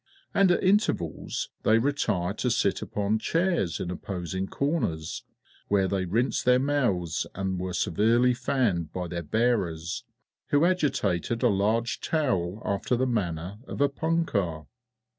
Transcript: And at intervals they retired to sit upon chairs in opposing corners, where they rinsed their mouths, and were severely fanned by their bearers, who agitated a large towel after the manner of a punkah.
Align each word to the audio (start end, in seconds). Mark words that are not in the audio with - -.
And 0.33 0.49
at 0.49 0.63
intervals 0.63 1.49
they 1.61 1.77
retired 1.77 2.39
to 2.39 2.49
sit 2.49 2.81
upon 2.81 3.19
chairs 3.19 3.79
in 3.79 3.91
opposing 3.91 4.47
corners, 4.47 5.23
where 5.67 5.87
they 5.87 6.05
rinsed 6.05 6.43
their 6.43 6.57
mouths, 6.57 7.27
and 7.35 7.59
were 7.59 7.71
severely 7.75 8.33
fanned 8.33 8.91
by 8.91 9.07
their 9.07 9.21
bearers, 9.21 10.03
who 10.47 10.65
agitated 10.65 11.43
a 11.43 11.49
large 11.49 11.99
towel 11.99 12.63
after 12.65 12.95
the 12.95 13.05
manner 13.05 13.59
of 13.67 13.79
a 13.79 13.89
punkah. 13.89 14.65